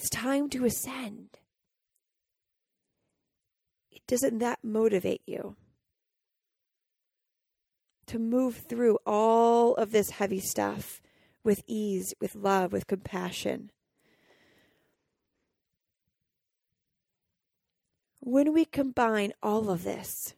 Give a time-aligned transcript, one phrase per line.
[0.00, 1.28] it's time to ascend.
[4.06, 5.56] Doesn't that motivate you?
[8.06, 11.02] To move through all of this heavy stuff
[11.44, 13.70] with ease, with love, with compassion.
[18.20, 20.34] When we combine all of this,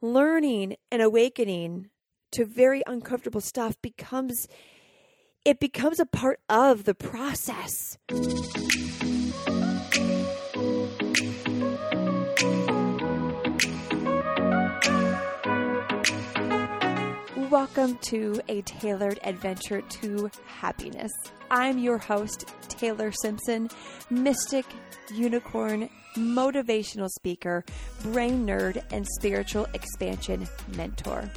[0.00, 1.90] learning and awakening
[2.32, 4.48] to very uncomfortable stuff becomes
[5.46, 7.96] it becomes a part of the process.
[17.48, 21.12] Welcome to a tailored adventure to happiness.
[21.48, 23.70] I'm your host, Taylor Simpson,
[24.10, 24.66] mystic,
[25.14, 27.64] unicorn, motivational speaker,
[28.02, 31.30] brain nerd, and spiritual expansion mentor.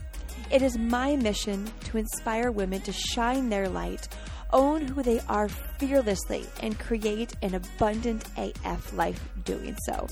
[0.52, 4.07] It is my mission to inspire women to shine their light,
[4.52, 10.07] own who they are fearlessly, and create an abundant AF life doing so.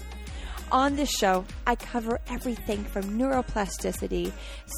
[0.72, 4.32] On this show, I cover everything from neuroplasticity,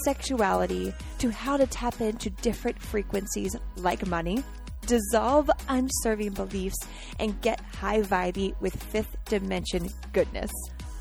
[0.06, 4.44] sexuality, to how to tap into different frequencies like money,
[4.86, 6.78] dissolve unserving beliefs,
[7.19, 10.52] and get high vibey with fifth dimension goodness.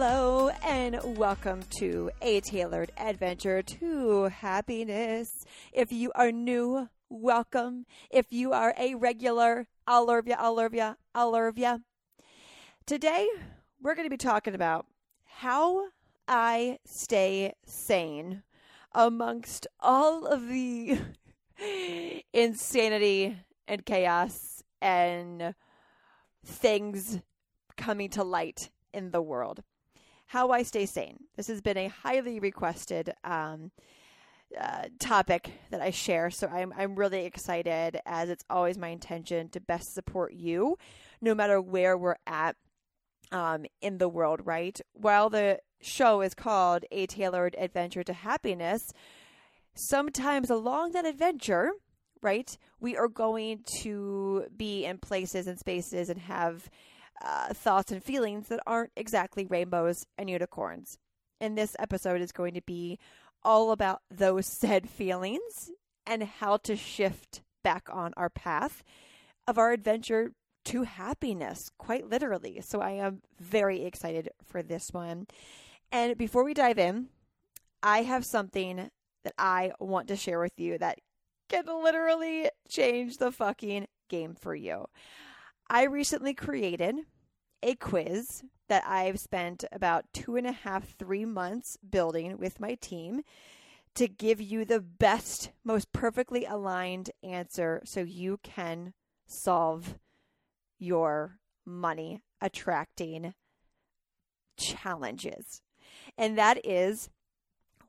[0.00, 5.44] Hello, and welcome to a tailored adventure to happiness.
[5.72, 7.84] If you are new, welcome.
[8.08, 11.82] If you are a regular, I'll love you, I'll love you, I'll love you.
[12.86, 13.28] Today,
[13.82, 14.86] we're going to be talking about
[15.24, 15.88] how
[16.28, 18.44] I stay sane
[18.92, 21.00] amongst all of the
[22.32, 23.36] insanity
[23.66, 25.56] and chaos and
[26.46, 27.18] things
[27.76, 29.64] coming to light in the world.
[30.28, 31.24] How I stay sane.
[31.36, 33.70] This has been a highly requested um,
[34.58, 39.48] uh, topic that I share, so I'm I'm really excited as it's always my intention
[39.50, 40.76] to best support you,
[41.22, 42.56] no matter where we're at
[43.32, 44.42] um, in the world.
[44.44, 44.78] Right.
[44.92, 48.92] While the show is called A Tailored Adventure to Happiness,
[49.74, 51.70] sometimes along that adventure,
[52.20, 56.68] right, we are going to be in places and spaces and have
[57.24, 60.98] uh, thoughts and feelings that aren't exactly rainbows and unicorns.
[61.40, 62.98] And this episode is going to be
[63.42, 65.70] all about those said feelings
[66.06, 68.82] and how to shift back on our path
[69.46, 70.32] of our adventure
[70.66, 72.60] to happiness, quite literally.
[72.60, 75.26] So I am very excited for this one.
[75.90, 77.08] And before we dive in,
[77.82, 78.90] I have something
[79.24, 80.98] that I want to share with you that
[81.48, 84.86] can literally change the fucking game for you.
[85.70, 86.96] I recently created
[87.62, 92.74] a quiz that I've spent about two and a half, three months building with my
[92.74, 93.22] team
[93.94, 98.94] to give you the best, most perfectly aligned answer so you can
[99.26, 99.98] solve
[100.78, 103.34] your money attracting
[104.56, 105.60] challenges.
[106.16, 107.10] And that is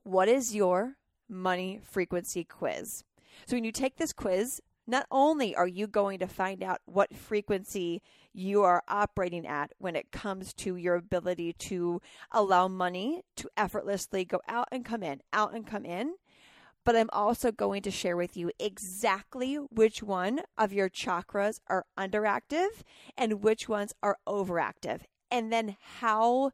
[0.03, 0.95] what is your
[1.29, 3.03] money frequency quiz?
[3.45, 7.15] So when you take this quiz, not only are you going to find out what
[7.15, 8.01] frequency
[8.33, 12.01] you are operating at when it comes to your ability to
[12.31, 16.13] allow money to effortlessly go out and come in, out and come in,
[16.85, 21.85] but I'm also going to share with you exactly which one of your chakras are
[21.97, 22.69] underactive
[23.17, 26.51] and which ones are overactive, and then how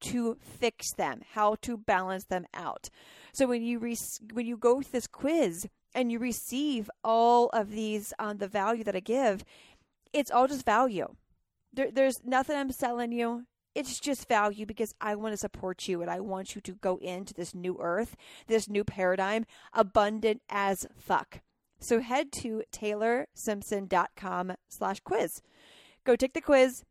[0.00, 2.88] to fix them, how to balance them out.
[3.32, 3.96] So when you re-
[4.32, 8.84] when you go with this quiz, and you receive all of these um, the value
[8.84, 9.44] that I give,
[10.12, 11.14] it's all just value.
[11.72, 13.46] There, there's nothing I'm selling you.
[13.74, 16.98] It's just value because I want to support you and I want you to go
[16.98, 18.16] into this new earth,
[18.46, 21.40] this new paradigm, abundant as fuck.
[21.80, 25.42] So head to taylorsimpson.com slash quiz.
[26.04, 26.84] Go take the quiz,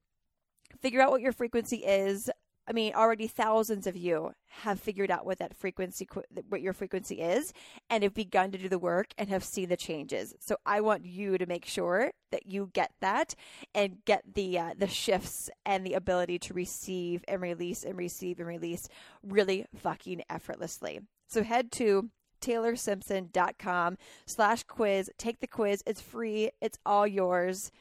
[0.81, 2.29] figure out what your frequency is,
[2.67, 6.07] I mean, already thousands of you have figured out what that frequency,
[6.47, 7.51] what your frequency is,
[7.89, 10.33] and have begun to do the work and have seen the changes.
[10.39, 13.35] So I want you to make sure that you get that
[13.75, 18.39] and get the uh, the shifts and the ability to receive and release and receive
[18.39, 18.87] and release
[19.21, 21.01] really fucking effortlessly.
[21.27, 22.09] So head to
[22.41, 25.09] taylorsimpson.com slash quiz.
[25.17, 25.81] Take the quiz.
[25.85, 26.51] It's free.
[26.61, 27.71] It's all yours.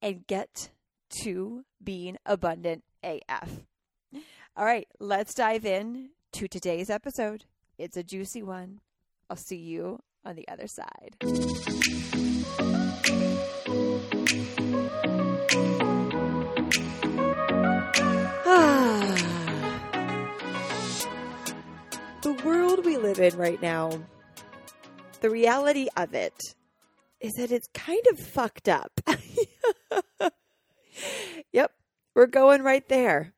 [0.00, 0.70] and get
[1.22, 3.67] to being abundant AF.
[4.56, 7.44] All right, let's dive in to today's episode.
[7.78, 8.80] It's a juicy one.
[9.30, 11.14] I'll see you on the other side.
[22.22, 23.90] the world we live in right now,
[25.20, 26.54] the reality of it
[27.20, 29.00] is that it's kind of fucked up.
[31.52, 31.72] yep,
[32.14, 33.34] we're going right there.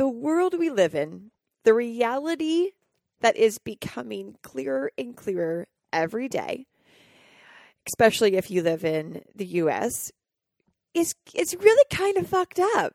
[0.00, 1.30] The world we live in,
[1.62, 2.70] the reality
[3.20, 6.64] that is becoming clearer and clearer every day,
[7.86, 10.10] especially if you live in the US,
[10.94, 12.94] is it's really kind of fucked up.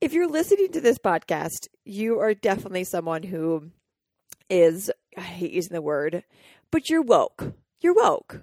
[0.00, 3.70] If you're listening to this podcast, you are definitely someone who
[4.50, 6.24] is I hate using the word,
[6.72, 7.54] but you're woke.
[7.80, 8.40] You're woke.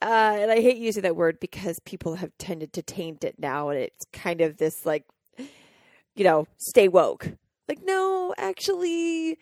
[0.00, 3.70] Uh, and I hate using that word because people have tended to taint it now,
[3.70, 5.04] and it's kind of this like,
[6.18, 7.32] you know, stay woke.
[7.68, 9.38] Like, no, actually,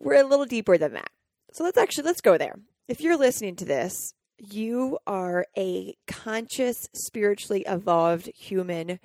[0.00, 1.10] we're a little deeper than that.
[1.52, 2.56] So let's actually let's go there.
[2.86, 9.00] If you're listening to this, you are a conscious, spiritually evolved human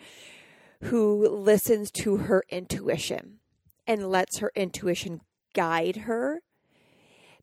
[0.84, 3.40] who listens to her intuition
[3.88, 5.22] and lets her intuition
[5.54, 6.42] guide her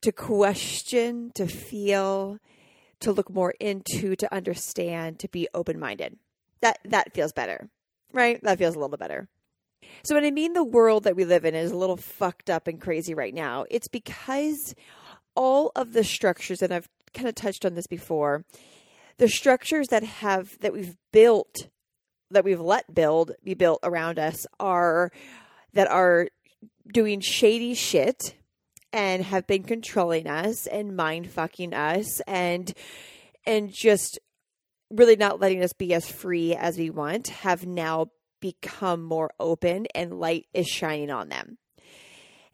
[0.02, 2.38] to question, to feel,
[3.00, 6.18] to look more into, to understand, to be open-minded.
[6.60, 7.68] That that feels better.
[8.16, 8.42] Right?
[8.42, 9.28] That feels a little better.
[10.02, 12.66] So when I mean the world that we live in is a little fucked up
[12.66, 14.74] and crazy right now, it's because
[15.34, 18.44] all of the structures and I've kind of touched on this before,
[19.18, 21.68] the structures that have that we've built
[22.30, 25.12] that we've let build be built around us are
[25.74, 26.28] that are
[26.92, 28.34] doing shady shit
[28.92, 32.72] and have been controlling us and mind fucking us and
[33.44, 34.18] and just
[34.90, 38.06] really not letting us be as free as we want have now
[38.40, 41.58] become more open and light is shining on them.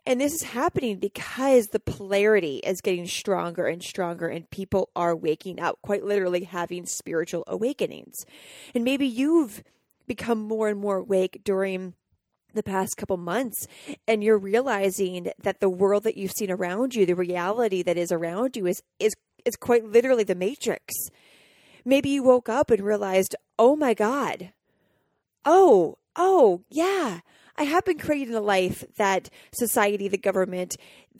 [0.04, 5.14] And this is happening because the polarity is getting stronger and stronger, and people are
[5.14, 8.16] waking up, quite literally having spiritual awakenings.
[8.74, 9.62] And maybe you've
[10.08, 11.94] become more and more awake during
[12.54, 13.66] the past couple months
[14.06, 18.12] and you're realizing that the world that you've seen around you the reality that is
[18.12, 19.14] around you is is
[19.46, 20.92] is quite literally the matrix
[21.84, 24.52] maybe you woke up and realized oh my god
[25.44, 27.20] oh oh yeah
[27.56, 30.76] I have been creating a life that society, the government,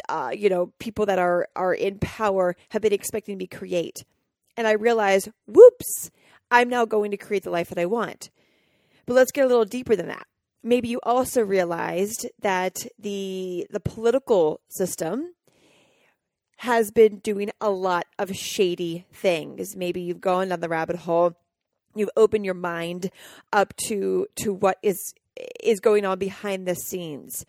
[0.09, 4.05] uh, you know, people that are are in power have been expecting me to create.
[4.57, 6.11] And I realize, whoops,
[6.51, 8.31] I'm now going to create the life that I want.
[9.07, 10.27] But let's get a little deeper than that.
[10.63, 15.35] Maybe you also realized that the the political system
[16.63, 19.75] has been doing a lot of shady things.
[19.75, 21.35] Maybe you've gone down the rabbit hole.
[21.97, 23.11] You've opened your mind
[23.53, 25.13] up to to what is
[25.61, 27.45] is going on behind the scenes.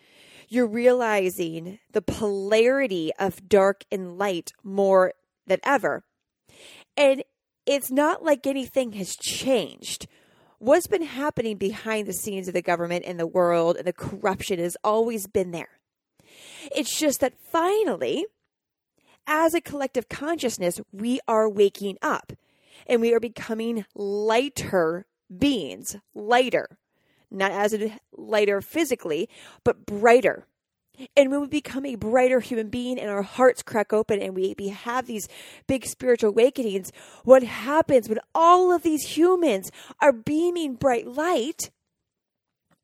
[0.49, 5.13] You're realizing the polarity of dark and light more
[5.45, 6.03] than ever.
[6.97, 7.23] And
[7.67, 10.07] it's not like anything has changed
[10.57, 14.57] what's been happening behind the scenes of the government and the world and the corruption
[14.57, 15.79] has always been there.
[16.75, 18.25] It's just that finally,
[19.27, 22.33] as a collective consciousness, we are waking up
[22.87, 25.05] and we are becoming lighter
[25.35, 26.77] beings, lighter,
[27.31, 29.29] not as a lighter physically,
[29.63, 30.45] but brighter.
[31.17, 34.53] And when we become a brighter human being and our hearts crack open and we,
[34.59, 35.27] we have these
[35.67, 36.91] big spiritual awakenings,
[37.23, 41.71] what happens when all of these humans are beaming bright light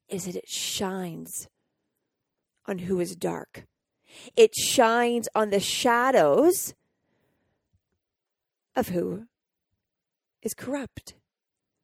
[0.07, 1.47] is that it shines
[2.65, 3.65] on who is dark.
[4.35, 6.73] It shines on the shadows
[8.75, 9.25] of who
[10.41, 11.15] is corrupt,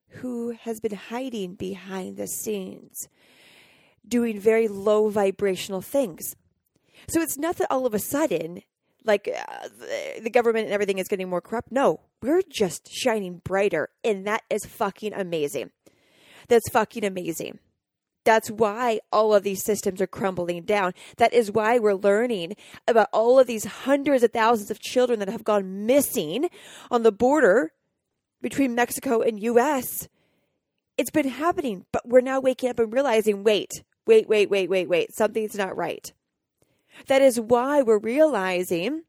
[0.09, 3.07] who has been hiding behind the scenes
[4.07, 6.35] doing very low vibrational things.
[7.09, 8.61] So it's not that all of a sudden,
[9.03, 9.67] like uh,
[10.21, 11.71] the government and everything is getting more corrupt.
[11.71, 13.89] No, we're just shining brighter.
[14.03, 15.71] And that is fucking amazing.
[16.47, 17.59] That's fucking amazing.
[18.25, 20.93] That's why all of these systems are crumbling down.
[21.17, 22.55] That is why we're learning
[22.87, 26.49] about all of these hundreds of thousands of children that have gone missing
[26.91, 27.71] on the border
[28.41, 30.09] between Mexico and US.
[30.97, 34.89] It's been happening, but we're now waking up and realizing wait, wait, wait, wait, wait,
[34.89, 36.11] wait, something's not right.
[37.07, 39.03] That is why we're realizing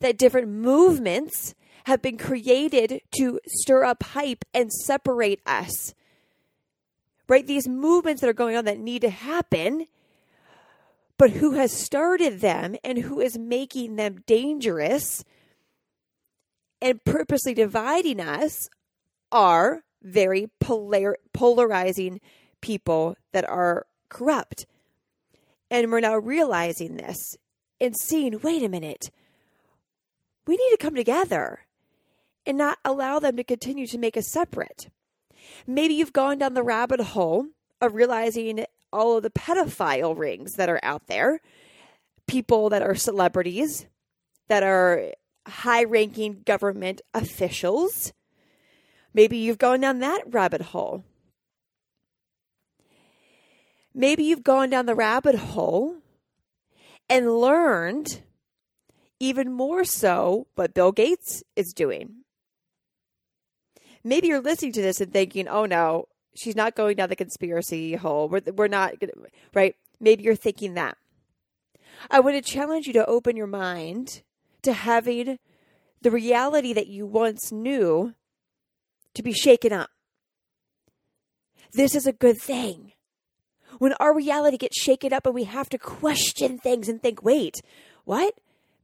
[0.00, 5.94] that different movements have been created to stir up hype and separate us.
[7.28, 7.46] Right?
[7.46, 9.86] These movements that are going on that need to happen,
[11.18, 15.24] but who has started them and who is making them dangerous
[16.80, 18.68] and purposely dividing us
[19.30, 22.20] are very polar- polarizing
[22.60, 24.66] people that are corrupt.
[25.70, 27.36] And we're now realizing this
[27.80, 29.10] and seeing wait a minute,
[30.46, 31.60] we need to come together
[32.46, 34.88] and not allow them to continue to make us separate.
[35.66, 37.46] Maybe you've gone down the rabbit hole
[37.80, 41.40] of realizing all of the pedophile rings that are out there,
[42.26, 43.86] people that are celebrities,
[44.48, 45.12] that are
[45.46, 48.12] high ranking government officials.
[49.14, 51.04] Maybe you've gone down that rabbit hole.
[53.94, 55.96] Maybe you've gone down the rabbit hole
[57.08, 58.22] and learned
[59.18, 62.24] even more so what Bill Gates is doing.
[64.08, 67.94] Maybe you're listening to this and thinking, oh no, she's not going down the conspiracy
[67.94, 68.28] hole.
[68.28, 68.94] We're, we're not,
[69.54, 69.76] right?
[70.00, 70.96] Maybe you're thinking that.
[72.10, 74.22] I want to challenge you to open your mind
[74.62, 75.38] to having
[76.00, 78.14] the reality that you once knew
[79.14, 79.90] to be shaken up.
[81.72, 82.92] This is a good thing.
[83.78, 87.56] When our reality gets shaken up and we have to question things and think, wait,
[88.04, 88.34] what?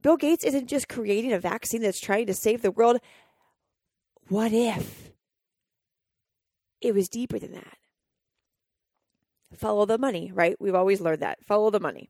[0.03, 2.99] Bill Gates isn't just creating a vaccine that's trying to save the world.
[4.27, 5.04] What if
[6.85, 7.77] it was deeper than that?
[9.57, 10.55] Follow the money, right?
[10.59, 11.39] We've always learned that.
[11.45, 12.09] Follow the money.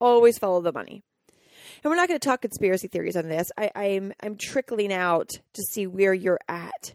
[0.00, 1.02] Always follow the money.
[1.82, 3.48] And we're not going to talk conspiracy theories on this.
[3.58, 6.94] I, I'm I'm trickling out to see where you're at.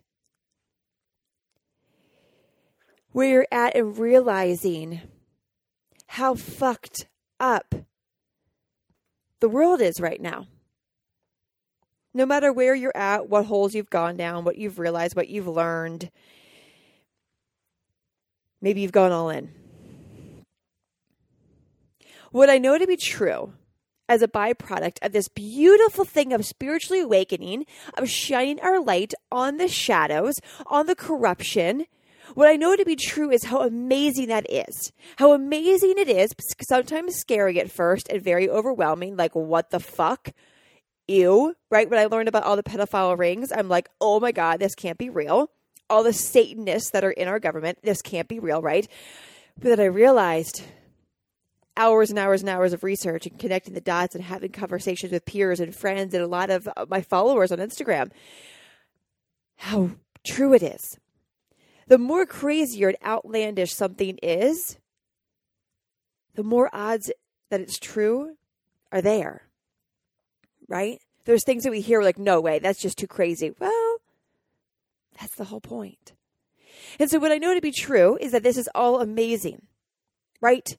[3.11, 5.01] Where you're at and realizing
[6.07, 7.07] how fucked
[7.39, 7.75] up
[9.39, 10.47] the world is right now.
[12.13, 15.47] No matter where you're at, what holes you've gone down, what you've realized, what you've
[15.47, 16.09] learned,
[18.61, 19.51] maybe you've gone all in.
[22.31, 23.53] What I know to be true
[24.07, 27.65] as a byproduct of this beautiful thing of spiritually awakening,
[27.97, 30.35] of shining our light on the shadows,
[30.67, 31.85] on the corruption,
[32.35, 34.91] what I know to be true is how amazing that is.
[35.17, 40.29] How amazing it is, sometimes scary at first and very overwhelming, like, what the fuck?
[41.07, 41.89] Ew, right?
[41.89, 44.97] When I learned about all the pedophile rings, I'm like, oh my God, this can't
[44.97, 45.49] be real.
[45.89, 48.87] All the Satanists that are in our government, this can't be real, right?
[49.57, 50.63] But then I realized
[51.75, 55.25] hours and hours and hours of research and connecting the dots and having conversations with
[55.25, 58.11] peers and friends and a lot of uh, my followers on Instagram
[59.55, 59.91] how
[60.25, 60.97] true it is
[61.89, 64.77] the more crazier and outlandish something is,
[66.35, 67.11] the more odds
[67.49, 68.37] that it's true
[68.91, 69.47] are there.
[70.67, 71.01] Right?
[71.25, 73.53] There's things that we hear like, no way, that's just too crazy.
[73.59, 73.88] Well,
[75.19, 76.13] that's the whole point.
[76.99, 79.63] And so, what I know to be true is that this is all amazing,
[80.41, 80.77] right?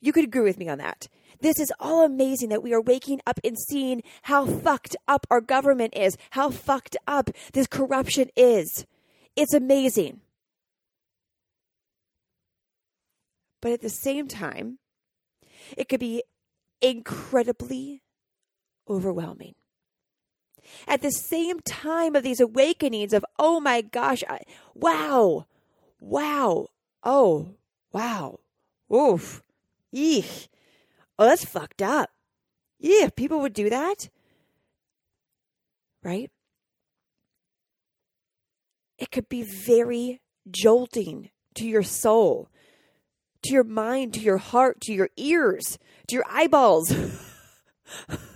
[0.00, 1.08] You could agree with me on that.
[1.40, 5.40] This is all amazing that we are waking up and seeing how fucked up our
[5.40, 8.86] government is, how fucked up this corruption is.
[9.36, 10.20] It's amazing.
[13.60, 14.78] But at the same time,
[15.76, 16.22] it could be
[16.80, 18.02] incredibly
[18.88, 19.54] overwhelming.
[20.86, 24.40] At the same time of these awakenings of, oh my gosh, I,
[24.74, 25.46] wow,
[26.00, 26.68] wow,
[27.02, 27.54] oh,
[27.92, 28.40] wow,
[28.92, 29.42] oof,
[29.92, 30.48] eek,
[31.18, 32.10] oh, that's fucked up.
[32.78, 34.08] Yeah, people would do that.
[36.02, 36.30] Right?
[38.98, 42.48] It could be very jolting to your soul
[43.42, 46.94] to your mind, to your heart, to your ears, to your eyeballs.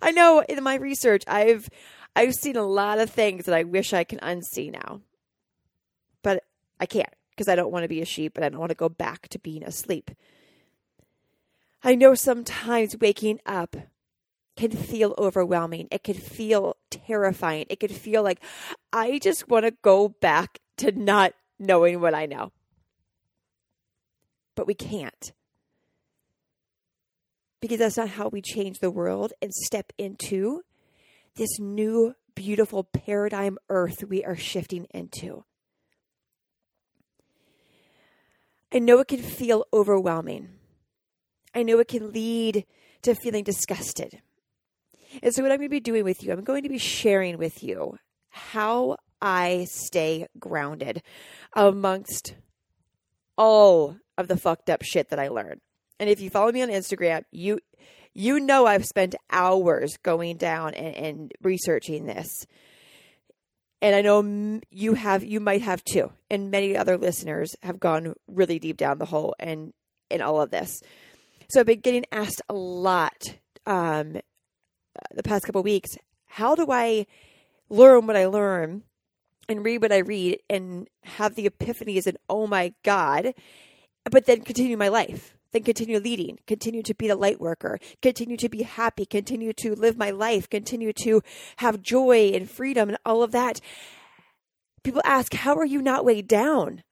[0.00, 1.68] I know in my research I've
[2.14, 5.00] I've seen a lot of things that I wish I can unsee now.
[6.22, 6.44] But
[6.78, 8.76] I can't because I don't want to be a sheep and I don't want to
[8.76, 10.10] go back to being asleep.
[11.82, 13.76] I know sometimes waking up
[14.56, 15.88] can feel overwhelming.
[15.90, 17.66] It can feel terrifying.
[17.70, 18.40] It can feel like
[18.92, 22.52] I just want to go back to not knowing what I know
[24.54, 25.32] but we can't.
[27.62, 30.62] Because that's not how we change the world and step into
[31.36, 35.44] this new, beautiful paradigm earth we are shifting into.
[38.74, 40.48] I know it can feel overwhelming.
[41.54, 42.66] I know it can lead
[43.02, 44.20] to feeling disgusted.
[45.22, 47.38] And so, what I'm going to be doing with you, I'm going to be sharing
[47.38, 47.98] with you
[48.30, 51.02] how I stay grounded
[51.54, 52.34] amongst
[53.36, 55.60] all of the fucked up shit that I learned.
[55.98, 57.60] And if you follow me on Instagram, you
[58.14, 62.28] you know I've spent hours going down and, and researching this.
[63.80, 66.12] And I know you have you might have too.
[66.30, 69.72] And many other listeners have gone really deep down the hole and
[70.10, 70.80] in all of this.
[71.48, 74.18] So I've been getting asked a lot um,
[75.14, 75.90] the past couple weeks,
[76.26, 77.06] how do I
[77.68, 78.82] learn what I learn
[79.48, 83.34] and read what I read and have the epiphanies and oh my God,
[84.10, 85.36] but then continue my life.
[85.52, 89.74] Then continue leading, continue to be the light worker, continue to be happy, continue to
[89.74, 91.22] live my life, continue to
[91.56, 93.60] have joy and freedom and all of that.
[94.82, 96.82] People ask, how are you not weighed down?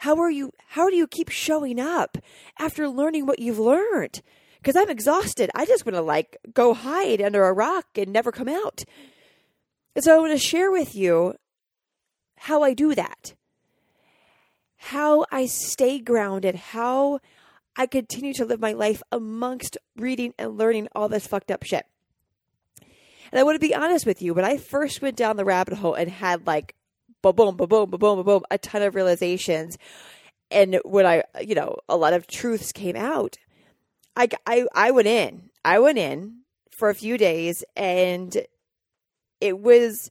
[0.00, 2.18] How are you how do you keep showing up
[2.58, 4.22] after learning what you've learned?
[4.58, 5.50] Because I'm exhausted.
[5.54, 8.84] I just want to like go hide under a rock and never come out.
[9.96, 11.34] And so I want to share with you
[12.36, 13.34] how I do that.
[14.76, 17.18] How I stay grounded, how
[17.78, 21.86] I continue to live my life amongst reading and learning all this fucked up shit.
[23.30, 25.74] And I want to be honest with you, when I first went down the rabbit
[25.74, 26.74] hole and had like
[27.22, 29.78] boom, boom, boom, boom, boom, boom, a ton of realizations,
[30.50, 33.36] and when I, you know, a lot of truths came out,
[34.16, 35.50] I, I, I went in.
[35.64, 38.36] I went in for a few days, and
[39.40, 40.10] it was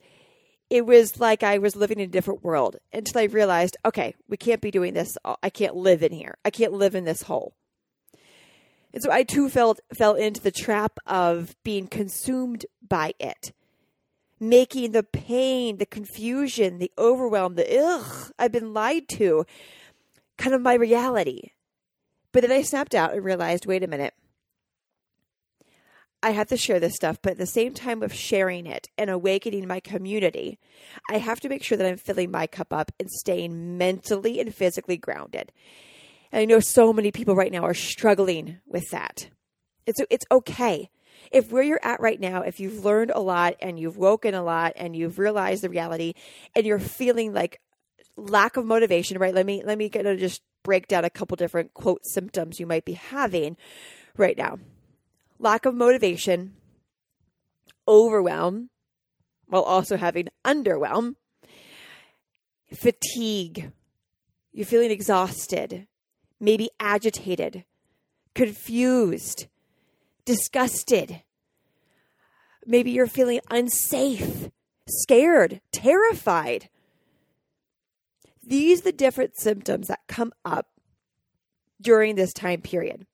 [0.69, 4.37] it was like I was living in a different world until I realized, okay, we
[4.37, 5.17] can't be doing this.
[5.41, 6.37] I can't live in here.
[6.43, 7.53] I can't live in this hole.
[8.93, 13.53] And so I too felt fell into the trap of being consumed by it,
[14.39, 19.45] making the pain, the confusion, the overwhelm, the ugh, I've been lied to,
[20.37, 21.51] kind of my reality.
[22.31, 24.13] But then I snapped out and realized, wait a minute.
[26.23, 29.09] I have to share this stuff, but at the same time of sharing it and
[29.09, 30.57] awakening my community,
[31.09, 34.53] I have to make sure that I'm filling my cup up and staying mentally and
[34.53, 35.51] physically grounded.
[36.31, 39.29] And I know so many people right now are struggling with that.
[39.85, 40.89] It's it's okay.
[41.31, 44.43] If where you're at right now, if you've learned a lot and you've woken a
[44.43, 46.13] lot and you've realized the reality
[46.55, 47.61] and you're feeling like
[48.15, 49.33] lack of motivation, right?
[49.33, 52.65] Let me let me kind of just break down a couple different quote symptoms you
[52.65, 53.55] might be having
[54.17, 54.57] right now
[55.39, 56.53] lack of motivation,
[57.87, 58.69] overwhelm,
[59.47, 61.15] while also having underwhelm,
[62.73, 63.71] fatigue,
[64.51, 65.87] you're feeling exhausted,
[66.39, 67.63] maybe agitated,
[68.33, 69.47] confused,
[70.25, 71.21] disgusted.
[72.65, 74.49] Maybe you're feeling unsafe,
[74.89, 76.69] scared, terrified.
[78.43, 80.67] These are the different symptoms that come up
[81.81, 83.05] during this time period.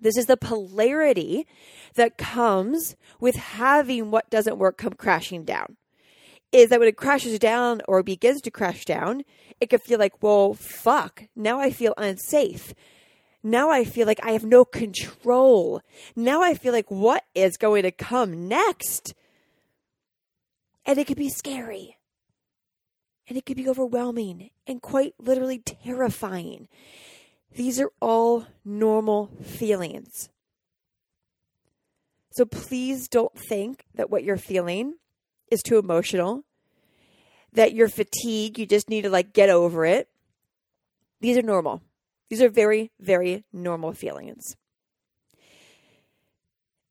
[0.00, 1.46] This is the polarity
[1.94, 5.76] that comes with having what doesn't work come crashing down.
[6.52, 9.22] Is that when it crashes down or begins to crash down,
[9.60, 12.72] it can feel like, well, fuck, now I feel unsafe.
[13.42, 15.80] Now I feel like I have no control.
[16.16, 19.14] Now I feel like what is going to come next?
[20.84, 21.96] And it could be scary.
[23.28, 26.68] And it could be overwhelming and quite literally terrifying.
[27.58, 30.28] These are all normal feelings.
[32.30, 34.94] So please don't think that what you're feeling
[35.50, 36.44] is too emotional,
[37.52, 40.08] that you're fatigued, you just need to like get over it.
[41.20, 41.82] These are normal.
[42.28, 44.54] These are very, very normal feelings.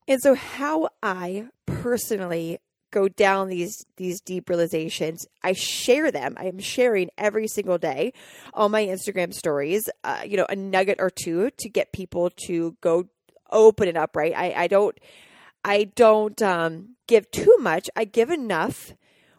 [0.06, 2.60] And so, how I personally
[2.92, 5.28] go down these these deep realizations.
[5.44, 6.36] I share them.
[6.38, 8.14] I am sharing every single day
[8.54, 12.76] on my instagram stories uh, you know a nugget or two to get people to
[12.82, 13.08] go
[13.52, 14.34] open it up right?
[14.36, 14.98] I, I don't
[15.64, 17.90] i don't um, give too much.
[17.96, 18.94] I give enough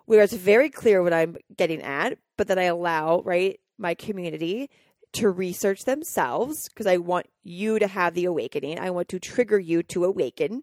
[0.06, 4.70] where it's very clear what i'm getting at but then i allow right my community
[5.12, 8.78] to research themselves because i want you to have the awakening.
[8.78, 10.62] I want to trigger you to awaken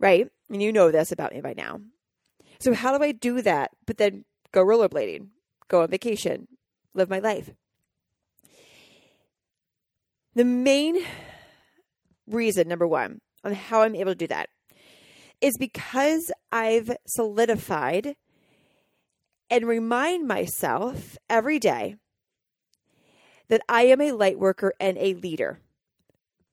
[0.00, 0.28] right?
[0.50, 1.80] And you know this about me by now.
[2.58, 3.70] So, how do I do that?
[3.86, 5.28] But then go rollerblading,
[5.68, 6.48] go on vacation,
[6.92, 7.50] live my life.
[10.34, 10.98] The main
[12.26, 14.48] reason, number one, on how I'm able to do that
[15.40, 18.16] is because I've solidified
[19.48, 21.96] and remind myself every day
[23.48, 25.60] that I am a light worker and a leader.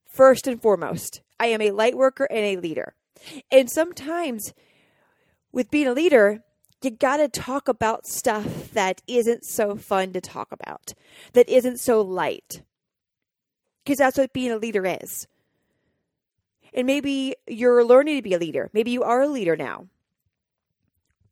[0.06, 2.96] First and foremost, I am a light worker and a leader.
[3.52, 4.54] And sometimes
[5.52, 6.44] with being a leader,
[6.82, 10.94] you got to talk about stuff that isn't so fun to talk about,
[11.34, 12.62] that isn't so light.
[13.84, 15.28] Because that's what being a leader is.
[16.74, 18.70] And maybe you're learning to be a leader.
[18.74, 19.88] Maybe you are a leader now.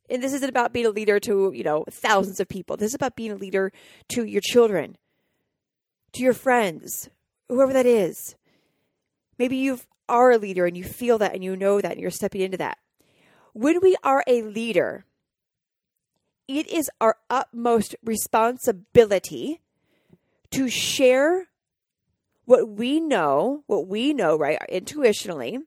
[0.08, 2.76] And this isn't about being a leader to, you know, thousands of people.
[2.76, 3.72] This is about being a leader
[4.10, 4.96] to your children,
[6.12, 7.10] to your friends,
[7.48, 8.36] whoever that is.
[9.38, 12.10] Maybe you are a leader and you feel that and you know that and you're
[12.10, 12.78] stepping into that.
[13.52, 15.04] When we are a leader,
[16.48, 19.60] it is our utmost responsibility
[20.50, 21.48] to share
[22.44, 25.58] what we know, what we know, right, intuitionally,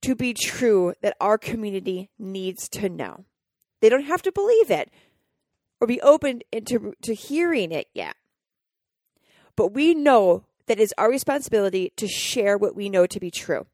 [0.00, 3.24] to be true that our community needs to know.
[3.80, 4.90] They don't have to believe it
[5.80, 8.16] or be open to, to hearing it yet.
[9.54, 13.66] But we know that it's our responsibility to share what we know to be true,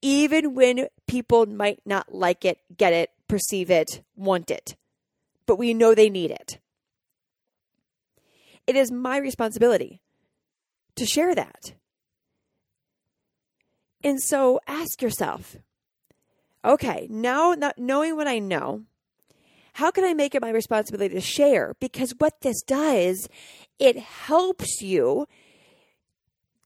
[0.00, 4.76] even when people might not like it, get it, perceive it, want it.
[5.46, 6.58] But we know they need it.
[8.66, 10.00] It is my responsibility
[10.96, 11.74] to share that.
[14.04, 15.56] And so ask yourself
[16.64, 18.82] okay, now not knowing what I know,
[19.74, 21.74] how can I make it my responsibility to share?
[21.80, 23.28] Because what this does,
[23.78, 25.26] it helps you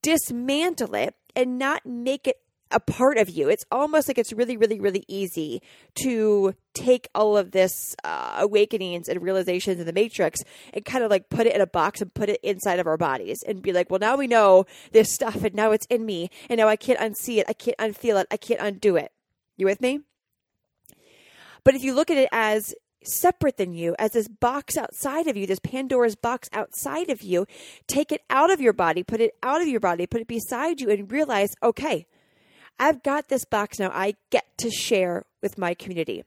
[0.02, 2.36] dismantle it and not make it
[2.72, 3.48] a part of you.
[3.48, 5.62] It's almost like it's really, really, really easy
[6.02, 10.40] to take all of this uh, awakenings and realizations in the matrix
[10.72, 12.96] and kind of like put it in a box and put it inside of our
[12.96, 16.30] bodies and be like, well, now we know this stuff and now it's in me
[16.48, 17.46] and now I can't unsee it.
[17.48, 18.26] I can't unfeel it.
[18.30, 19.12] I can't undo it.
[19.56, 20.00] You with me?
[21.64, 25.36] But if you look at it as separate than you, as this box outside of
[25.36, 27.46] you, this Pandora's box outside of you,
[27.86, 30.80] take it out of your body, put it out of your body, put it beside
[30.80, 32.06] you, and realize, okay,
[32.78, 33.90] I've got this box now.
[33.92, 36.24] I get to share with my community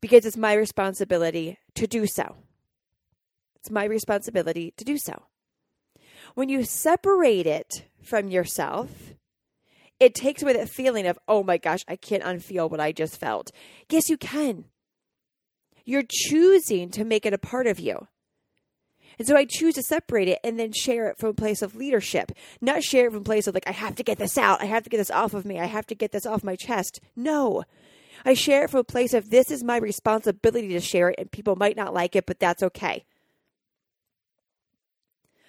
[0.00, 2.36] because it's my responsibility to do so.
[3.56, 5.22] It's my responsibility to do so.
[6.34, 9.14] When you separate it from yourself,
[10.00, 13.20] it takes away that feeling of, oh my gosh, I can't unfeel what I just
[13.20, 13.52] felt.
[13.88, 14.64] Yes, you can.
[15.84, 18.08] You're choosing to make it a part of you.
[19.18, 21.76] And so I choose to separate it and then share it from a place of
[21.76, 24.62] leadership, not share it from a place of like, I have to get this out.
[24.62, 25.60] I have to get this off of me.
[25.60, 27.00] I have to get this off my chest.
[27.14, 27.64] No.
[28.24, 31.30] I share it from a place of this is my responsibility to share it and
[31.30, 33.04] people might not like it, but that's okay.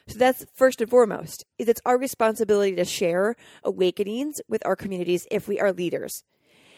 [0.08, 5.26] So that's first and foremost is it's our responsibility to share awakenings with our communities
[5.32, 6.24] if we are leaders.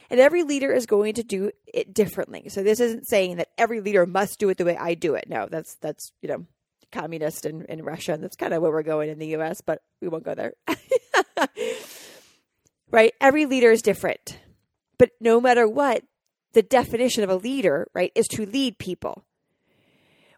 [0.10, 2.50] And every leader is going to do it differently.
[2.50, 5.26] So this isn't saying that every leader must do it the way I do it.
[5.28, 6.46] No, that's that's, you know,
[6.91, 9.82] communist in, in Russia, and that's kind of where we're going in the US, but
[10.02, 10.54] we won't go there.
[12.91, 13.13] right?
[13.20, 14.39] Every leader is different.
[14.98, 16.04] But no matter what,
[16.54, 19.26] the definition of a leader, right, is to lead people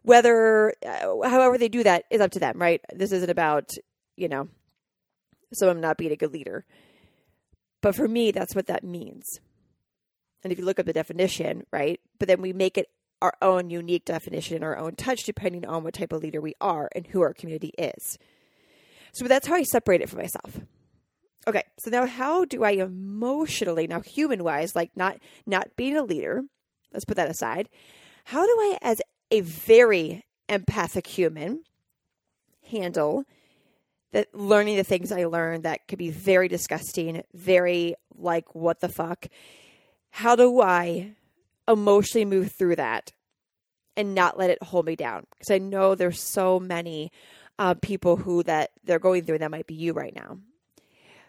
[0.08, 3.72] whether uh, however they do that is up to them right this isn't about
[4.16, 4.48] you know
[5.54, 6.66] someone not being a good leader
[7.82, 9.42] but for me that's what that means
[10.44, 12.88] and if you look up the definition right but then we make it
[13.22, 16.54] our own unique definition and our own touch depending on what type of leader we
[16.62, 18.18] are and who our community is
[19.14, 20.60] so that's how i separate it for myself
[21.48, 26.04] okay so now how do i emotionally now human wise like not not being a
[26.04, 26.44] leader
[26.94, 27.70] let's put that aside
[28.26, 31.62] how do i as a very empathic human
[32.70, 33.24] handle
[34.12, 38.90] that learning the things I learned that could be very disgusting, very like what the
[38.90, 39.28] fuck.
[40.18, 41.12] How do I
[41.68, 43.12] emotionally move through that
[43.96, 45.28] and not let it hold me down?
[45.30, 47.12] Because I know there's so many
[47.60, 50.40] uh, people who that they're going through, that might be you right now.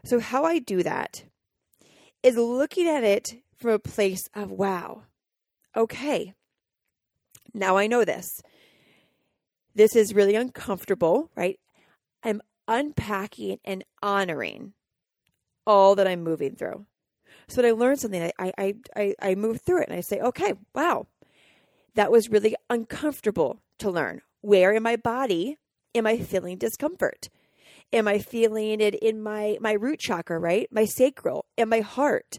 [0.06, 1.24] So how I do that
[2.22, 5.02] is looking at it from a place of wow,
[5.76, 6.32] okay,
[7.52, 8.40] now I know this.
[9.74, 11.60] This is really uncomfortable, right?
[12.22, 14.72] I'm unpacking and honoring
[15.66, 16.86] all that I'm moving through.
[17.48, 20.20] So when I learn something, I, I, I, I move through it and I say,
[20.20, 21.06] okay, wow,
[21.94, 24.20] that was really uncomfortable to learn.
[24.42, 25.56] Where in my body
[25.94, 27.28] am I feeling discomfort?
[27.92, 30.68] Am I feeling it in my, my root chakra, right?
[30.70, 32.38] My sacral, in my heart,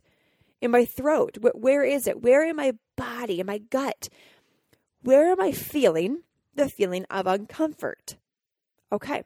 [0.61, 1.39] in my throat?
[1.55, 2.21] Where is it?
[2.21, 4.09] Where in my body, in my gut?
[5.01, 6.19] Where am I feeling
[6.53, 8.17] the feeling of uncomfort?
[8.91, 9.23] Okay.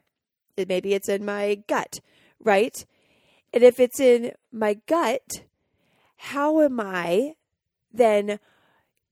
[0.56, 2.00] Maybe it's in my gut,
[2.40, 2.86] right?
[3.52, 5.44] And if it's in my gut,
[6.24, 7.36] how am I
[7.92, 8.40] then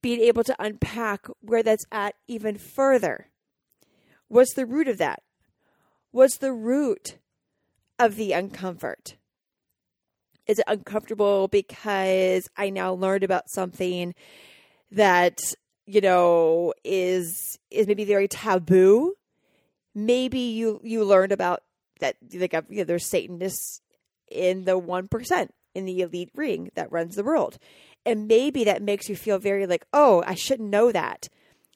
[0.02, 3.28] being able to unpack where that's at even further?
[4.30, 5.22] What's the root of that?
[6.12, 7.18] What's the root
[8.00, 9.16] of the uncomfort?
[10.48, 14.16] Is it uncomfortable because I now learned about something
[14.90, 15.38] that
[15.86, 19.16] you know is is maybe very taboo
[19.96, 21.64] maybe you you learned about
[22.00, 23.82] that like uh, you know, there's satanists
[24.30, 27.58] in the 1% in the elite ring that runs the world
[28.06, 31.28] and maybe that makes you feel very like oh i shouldn't know that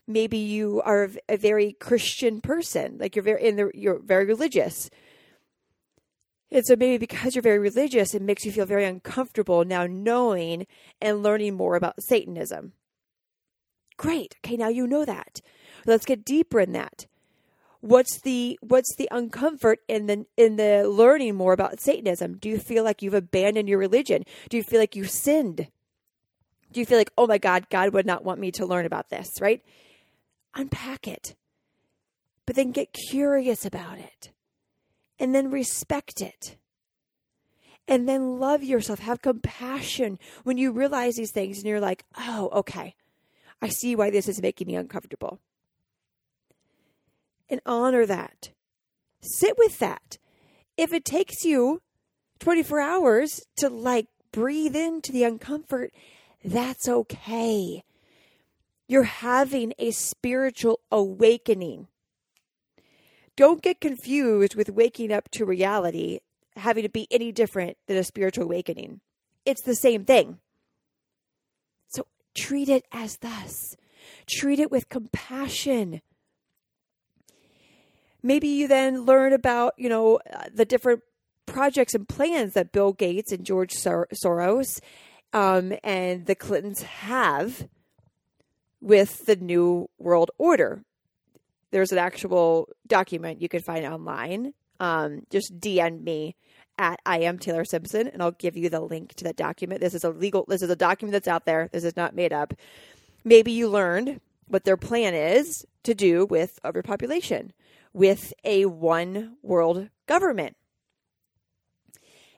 [0.07, 4.89] maybe you are a very christian person like you're very in the you're very religious
[6.51, 10.65] and so maybe because you're very religious it makes you feel very uncomfortable now knowing
[11.01, 12.73] and learning more about satanism
[13.97, 14.35] Great.
[14.43, 15.41] Okay, now you know that.
[15.85, 17.05] Let's get deeper in that.
[17.85, 22.39] What's the what's the uncomfort in the in the learning more about Satanism?
[22.39, 24.23] Do you feel like you've abandoned your religion?
[24.49, 25.67] Do you feel like you've sinned?
[26.71, 29.11] Do you feel like, oh my God, God would not want me to learn about
[29.11, 29.61] this, right?
[30.55, 31.35] Unpack it.
[32.47, 34.31] But then get curious about it.
[35.19, 36.57] And then respect it.
[37.87, 38.97] And then love yourself.
[38.97, 42.95] Have compassion when you realize these things and you're like, oh, okay.
[43.61, 45.39] I see why this is making me uncomfortable.
[47.49, 48.49] And honor that.
[49.21, 50.17] Sit with that.
[50.77, 51.81] If it takes you
[52.39, 55.89] 24 hours to like breathe into the uncomfort,
[56.43, 57.83] that's okay.
[58.87, 61.87] You're having a spiritual awakening.
[63.35, 66.19] Don't get confused with waking up to reality
[66.57, 69.01] having to be any different than a spiritual awakening.
[69.45, 70.39] It's the same thing.
[71.87, 73.75] So treat it as thus.
[74.27, 76.01] Treat it with compassion.
[78.25, 81.03] Maybe you then learn about, you know, uh, the different
[81.45, 84.81] projects and plans that Bill Gates and George Sor- Soros
[85.31, 87.67] um, and the Clintons have
[88.81, 90.83] with the New World Order.
[91.69, 94.55] There's an actual document you can find online.
[94.79, 96.35] Um, just DM me
[96.79, 99.81] at I am Taylor Simpson, and I'll give you the link to that document.
[99.81, 100.45] This is a legal.
[100.47, 101.69] This is a document that's out there.
[101.71, 102.55] This is not made up.
[103.23, 107.53] Maybe you learned what their plan is to do with overpopulation,
[107.95, 110.57] with a one world government,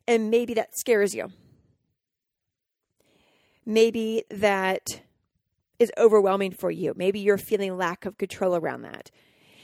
[0.08, 1.32] and maybe that scares you.
[3.66, 5.02] Maybe that
[5.80, 6.94] is overwhelming for you.
[6.96, 9.10] Maybe you're feeling lack of control around that.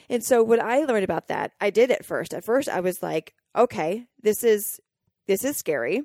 [0.10, 2.34] And so when I learned about that, I did at first.
[2.34, 4.80] At first I was like, okay, this is
[5.28, 6.02] this is scary.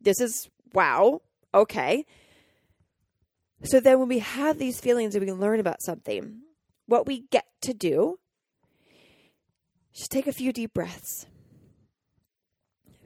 [0.00, 1.20] This is wow.
[1.52, 2.06] Okay.
[3.64, 6.42] So then when we have these feelings and we learn about something,
[6.86, 8.18] what we get to do
[9.94, 11.26] just take a few deep breaths.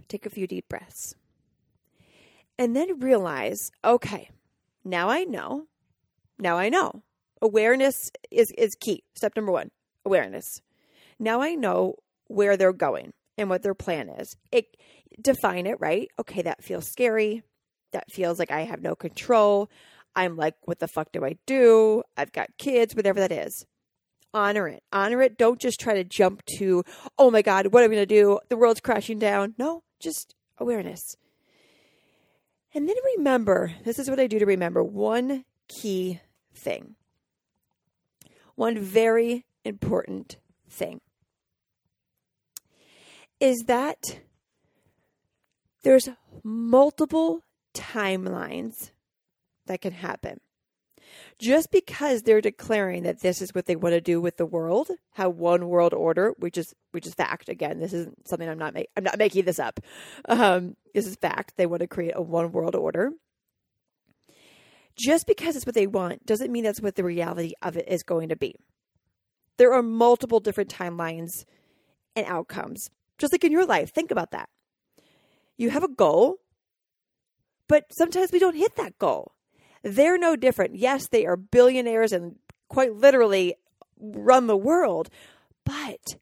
[0.08, 1.14] Take a few deep breaths.
[2.58, 4.30] And then realize, okay,
[4.84, 5.66] now I know.
[6.38, 7.02] Now I know.
[7.42, 9.02] Awareness is, is key.
[9.14, 9.70] Step number one
[10.04, 10.60] awareness.
[11.18, 11.96] Now I know
[12.28, 14.36] where they're going and what their plan is.
[14.52, 14.76] It
[15.20, 16.08] define it, right?
[16.18, 17.42] Okay, that feels scary.
[17.92, 19.70] That feels like I have no control.
[20.14, 22.02] I'm like, what the fuck do I do?
[22.16, 23.66] I've got kids, whatever that is.
[24.34, 24.82] Honor it.
[24.92, 25.38] Honor it.
[25.38, 26.84] Don't just try to jump to,
[27.18, 28.38] oh my God, what am I going to do?
[28.48, 29.54] The world's crashing down.
[29.58, 31.16] No, just awareness.
[32.74, 36.20] And then remember this is what I do to remember one key
[36.54, 36.96] thing.
[38.54, 40.36] One very important
[40.68, 41.00] thing
[43.40, 44.20] is that
[45.82, 46.08] there's
[46.42, 47.42] multiple
[47.74, 48.90] timelines
[49.66, 50.40] that can happen.
[51.38, 54.90] Just because they're declaring that this is what they want to do with the world,
[55.12, 57.50] have one world order, which is which is fact.
[57.50, 58.90] Again, this isn't something I'm not making.
[58.96, 59.78] I'm not making this up.
[60.28, 61.54] Um, this is fact.
[61.56, 63.10] They want to create a one world order.
[64.96, 68.02] Just because it's what they want doesn't mean that's what the reality of it is
[68.02, 68.54] going to be.
[69.58, 71.44] There are multiple different timelines
[72.14, 74.48] and outcomes just like in your life, think about that.
[75.56, 76.36] You have a goal,
[77.68, 79.32] but sometimes we don't hit that goal.
[79.86, 80.76] They're no different.
[80.76, 82.36] Yes, they are billionaires and
[82.68, 83.54] quite literally
[84.00, 85.08] run the world,
[85.64, 86.16] but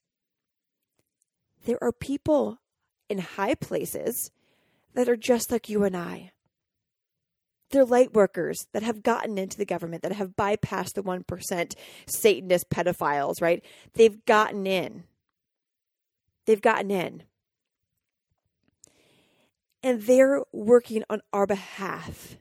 [1.64, 2.58] there are people
[3.08, 4.30] in high places
[4.94, 6.32] that are just like you and I.
[7.70, 11.74] They're light workers that have gotten into the government, that have bypassed the 1%
[12.06, 13.64] Satanist pedophiles, right?
[13.94, 15.04] They've gotten in
[16.46, 17.22] they've gotten in.
[19.82, 22.36] And they're working on our behalf.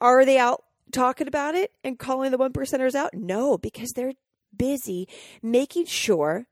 [0.00, 3.14] Are they out talking about it and calling the one percenters out?
[3.14, 4.14] No, because they're
[4.56, 5.08] busy
[5.42, 6.46] making sure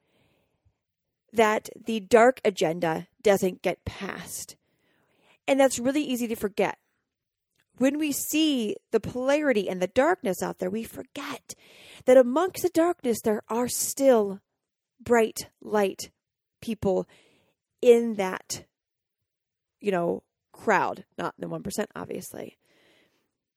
[1.33, 4.57] that the dark agenda doesn't get passed.
[5.46, 6.78] And that's really easy to forget.
[7.76, 11.54] When we see the polarity and the darkness out there, we forget
[12.04, 14.40] that amongst the darkness, there are still
[15.00, 16.11] bright light
[16.62, 17.09] people
[17.83, 18.64] in that,
[19.80, 22.57] you know, crowd, not the 1%, obviously,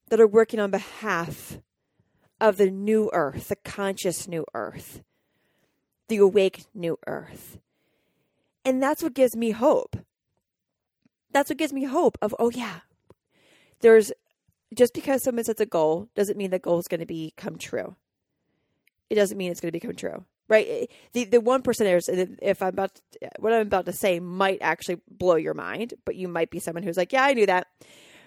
[0.09, 1.59] that are working on behalf
[2.39, 5.01] of the new earth, the conscious new earth,
[6.07, 7.57] the awake new earth.
[8.63, 9.97] And that's what gives me hope.
[11.31, 12.81] That's what gives me hope of, oh, yeah,
[13.81, 14.11] there's
[14.73, 17.95] just because someone sets a goal doesn't mean that goal is going to become true.
[19.09, 20.89] It doesn't mean it's going to become true right?
[21.13, 24.59] The the one percenters, uh, if I'm about to, what I'm about to say, might
[24.61, 27.67] actually blow your mind, but you might be someone who's like, yeah, I knew that,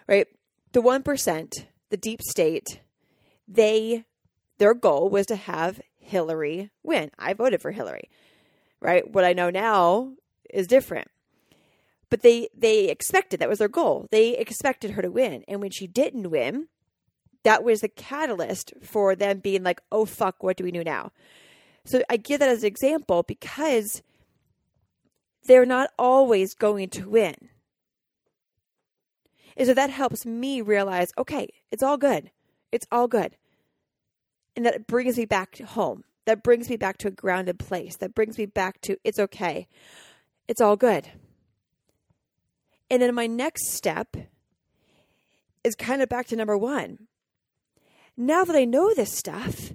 [0.07, 0.27] right?
[0.73, 2.81] The one percent, the deep state,
[3.49, 4.05] they
[4.59, 7.11] their goal was to have Hillary win.
[7.19, 8.09] I voted for Hillary,
[8.81, 9.11] right?
[9.11, 10.13] What I know now
[10.49, 11.09] is different,
[12.09, 14.07] but they they expected that was their goal.
[14.11, 16.69] They expected her to win, and when she didn't win,
[17.43, 21.11] that was the catalyst for them being like, "Oh fuck, what do we do now?"
[21.85, 24.03] So I give that as an example because
[25.45, 27.49] they're not always going to win.
[29.57, 32.31] And so that helps me realize, okay, it's all good.
[32.73, 33.37] It's all good.
[34.57, 36.05] And that brings me back home.
[36.27, 37.97] That brings me back to a grounded place.
[37.97, 39.67] That brings me back to it's okay.
[40.49, 41.09] It's all good.
[42.91, 44.17] And then my next step
[45.63, 47.07] is kind of back to number one.
[48.17, 49.73] Now that I know this stuff,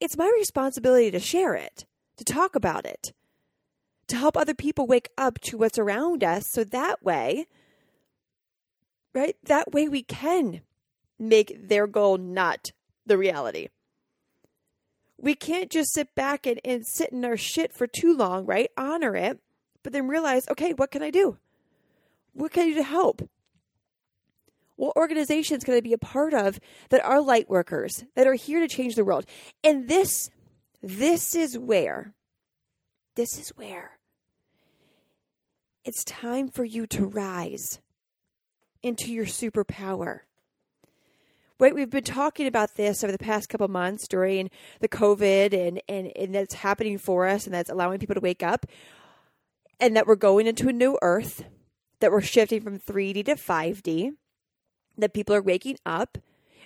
[0.00, 1.84] it's my responsibility to share it,
[2.16, 3.12] to talk about it,
[4.08, 7.46] to help other people wake up to what's around us so that way,
[9.14, 9.36] right?
[9.44, 10.60] That way we can
[11.18, 12.72] make their goal not
[13.06, 13.68] the reality.
[15.18, 18.70] We can't just sit back and, and sit in our shit for too long, right?
[18.76, 19.38] Honor it,
[19.82, 21.36] but then realize, okay, what can I do?
[22.32, 23.28] What can I do to help?
[24.76, 28.60] What organizations can I be a part of that are light workers, that are here
[28.60, 29.26] to change the world?
[29.62, 30.30] And this,
[30.80, 32.14] this is where,
[33.14, 33.98] this is where
[35.84, 37.80] it's time for you to rise
[38.82, 40.20] into your superpower.
[41.58, 44.48] Right, we've been talking about this over the past couple months during
[44.80, 48.42] the COVID and, and, and that's happening for us and that's allowing people to wake
[48.42, 48.64] up
[49.78, 51.44] and that we're going into a new earth,
[52.00, 54.12] that we're shifting from 3D to 5D,
[54.96, 56.16] that people are waking up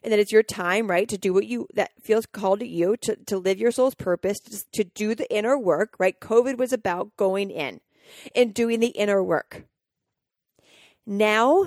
[0.04, 2.96] and that it's your time, right, to do what you that feels called to you,
[2.98, 6.20] to, to live your soul's purpose, to, to do the inner work, right?
[6.20, 7.80] COVID was about going in
[8.34, 9.64] and doing the inner work.
[11.06, 11.66] Now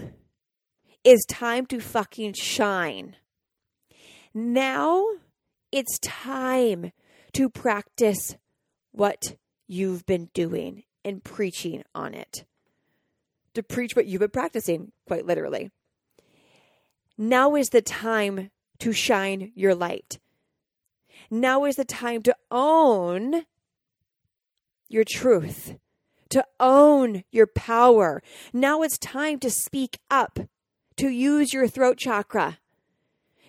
[1.07, 3.15] is time to fucking shine.
[4.33, 5.07] Now
[5.71, 6.91] it's time
[7.31, 8.35] to practice
[8.91, 9.37] what
[9.69, 12.43] you've been doing and preaching on it.
[13.53, 15.71] To preach what you've been practicing, quite literally.
[17.17, 20.19] Now is the time to shine your light.
[21.31, 23.45] Now is the time to own
[24.89, 25.77] your truth,
[26.31, 28.21] to own your power.
[28.51, 30.39] Now it's time to speak up,
[30.97, 32.59] to use your throat chakra.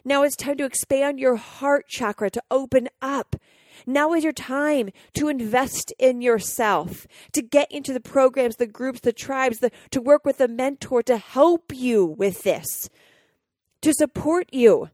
[0.05, 3.37] Now it's time to expand your heart chakra, to open up.
[3.87, 9.01] Now is your time to invest in yourself, to get into the programs, the groups,
[9.01, 12.89] the tribes, the, to work with a mentor to help you with this
[13.83, 14.91] to support you.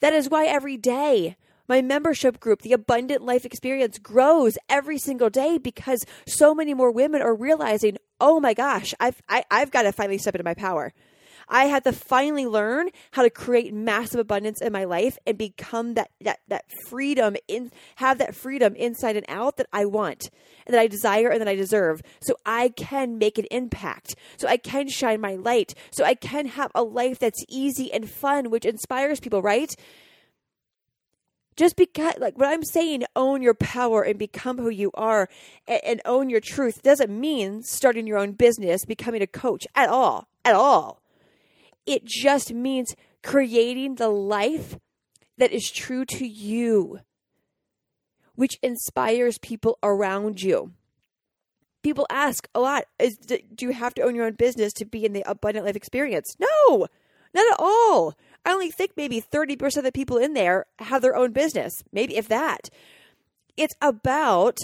[0.00, 1.36] That is why every day
[1.70, 6.90] my membership group, the Abundant Life Experience, grows every single day because so many more
[6.90, 10.34] women are realizing, oh my gosh, I've, I, have i have got to finally step
[10.34, 10.92] into my power.
[11.48, 15.94] I had to finally learn how to create massive abundance in my life and become
[15.94, 20.30] that that that freedom in have that freedom inside and out that I want
[20.66, 22.02] and that I desire and that I deserve.
[22.20, 24.14] So I can make an impact.
[24.38, 25.74] So I can shine my light.
[25.92, 29.74] So I can have a life that's easy and fun, which inspires people, right?
[31.60, 35.28] Just because like what i'm saying own your power and become who you are
[35.68, 39.88] and, and, own your truth doesn't mean starting your own business becoming a coach at
[39.88, 41.00] all at all
[41.86, 44.78] it just means creating the life
[45.38, 47.00] that is true to you,
[48.34, 50.72] which inspires people around you.
[51.82, 55.04] People ask a lot is do you have to own your own business to be
[55.04, 56.36] in the abundant life experience?
[56.38, 56.86] No,
[57.34, 58.14] not at all.
[58.44, 62.16] I only think maybe 30% of the people in there have their own business, maybe
[62.16, 62.70] if that.
[63.56, 64.58] It's about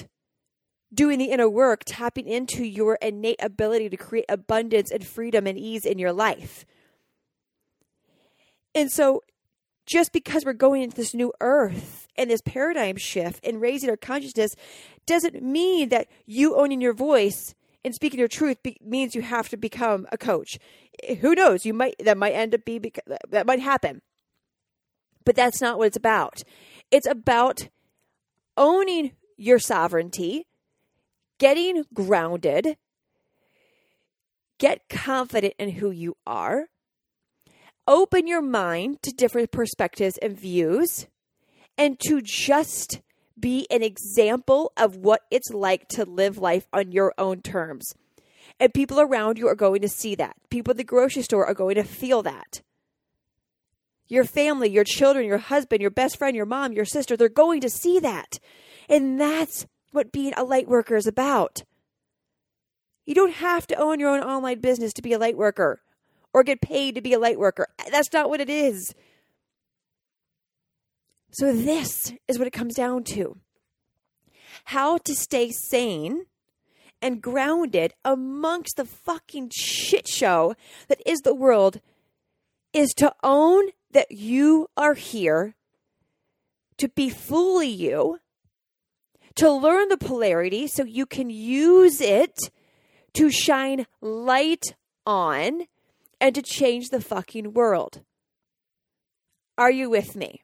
[0.92, 5.58] doing the inner work, tapping into your innate ability to create abundance and freedom and
[5.58, 6.64] ease in your life.
[8.74, 9.22] And so
[9.86, 13.96] just because we're going into this new earth and this paradigm shift and raising our
[13.96, 14.54] consciousness
[15.06, 17.54] doesn't mean that you owning your voice
[17.86, 20.58] and speaking your truth be- means you have to become a coach.
[21.20, 21.64] Who knows?
[21.64, 22.92] You might that might end up be
[23.30, 24.02] that might happen.
[25.24, 26.42] But that's not what it's about.
[26.90, 27.68] It's about
[28.56, 30.46] owning your sovereignty,
[31.38, 32.76] getting grounded,
[34.58, 36.66] get confident in who you are,
[37.86, 41.06] open your mind to different perspectives and views
[41.78, 43.00] and to just
[43.38, 47.94] be an example of what it's like to live life on your own terms.
[48.58, 50.36] And people around you are going to see that.
[50.50, 52.62] People at the grocery store are going to feel that.
[54.08, 57.60] Your family, your children, your husband, your best friend, your mom, your sister, they're going
[57.60, 58.38] to see that.
[58.88, 61.64] And that's what being a light worker is about.
[63.04, 65.80] You don't have to own your own online business to be a light worker
[66.32, 67.68] or get paid to be a light worker.
[67.90, 68.94] That's not what it is.
[71.38, 73.36] So, this is what it comes down to
[74.64, 76.24] how to stay sane
[77.02, 80.54] and grounded amongst the fucking shit show
[80.88, 81.82] that is the world
[82.72, 85.54] is to own that you are here
[86.78, 88.18] to be fully you,
[89.34, 92.38] to learn the polarity so you can use it
[93.12, 94.74] to shine light
[95.04, 95.66] on
[96.18, 98.00] and to change the fucking world.
[99.58, 100.40] Are you with me?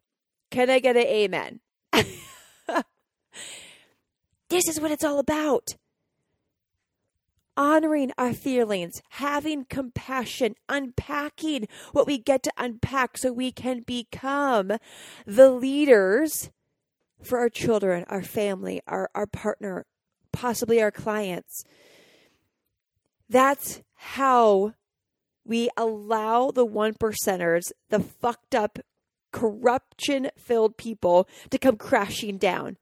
[0.53, 1.61] Can I get an amen?
[4.50, 5.76] this is what it's all about.
[7.57, 14.72] Honoring our feelings, having compassion, unpacking what we get to unpack so we can become
[15.24, 16.50] the leaders
[17.22, 19.86] for our children, our family, our, our partner,
[20.32, 21.64] possibly our clients.
[23.26, 24.74] That's how
[25.46, 28.78] we allow the one percenters, the fucked up,
[29.33, 32.76] corruption filled people to come crashing down.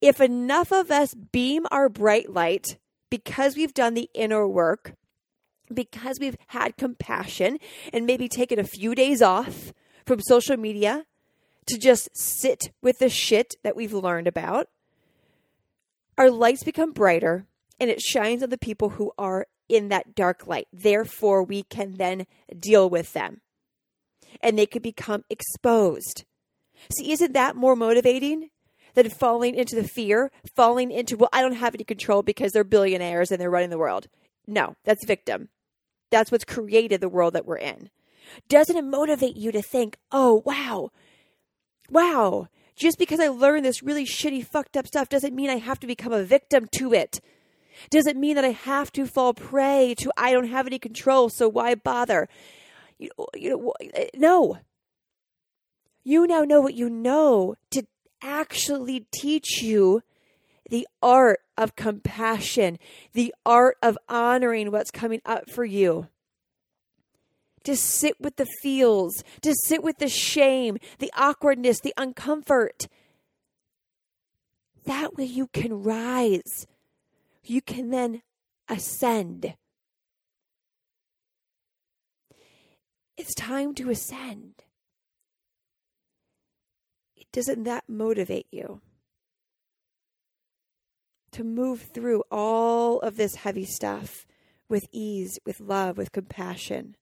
[0.00, 2.78] If enough of us beam our bright light
[3.10, 4.94] because we've done the inner work,
[5.72, 7.58] because we've had compassion
[7.92, 9.72] and maybe taken a few days off
[10.06, 11.04] from social media
[11.66, 14.68] to just sit with the shit that we've learned about,
[16.16, 17.46] our lights become brighter
[17.78, 20.66] and it shines on the people who are in that dark light.
[20.72, 22.26] Therefore, we can then
[22.58, 23.40] deal with them
[24.40, 26.24] and they could become exposed.
[26.96, 28.50] See, isn't that more motivating
[28.94, 32.64] than falling into the fear, falling into, well, I don't have any control because they're
[32.64, 34.08] billionaires and they're running the world?
[34.46, 35.48] No, that's victim.
[36.10, 37.90] That's what's created the world that we're in.
[38.48, 40.90] Doesn't it motivate you to think, oh, wow,
[41.90, 45.80] wow, just because I learned this really shitty, fucked up stuff doesn't mean I have
[45.80, 47.20] to become a victim to it.
[47.90, 51.28] Does it mean that I have to fall prey to I don't have any control,
[51.28, 52.28] so why bother?
[53.00, 54.58] You, you know, eh, no.
[56.02, 57.86] You now know what you know to
[58.22, 60.02] actually teach you
[60.68, 62.78] the art of compassion,
[63.12, 66.08] the art of honoring what's coming up for you.
[67.64, 72.86] To sit with the feels, to sit with the shame, the awkwardness, the uncomfort.
[74.84, 76.66] That way you can rise
[77.50, 78.22] you can then
[78.68, 79.54] ascend.
[83.20, 84.54] It's time to ascend.
[87.34, 88.80] Doesn't that motivate you?
[91.32, 94.26] To move through all of this heavy stuff
[94.70, 96.96] with ease, with love, with compassion.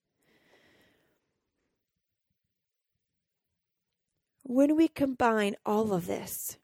[4.42, 6.58] When we combine all of this,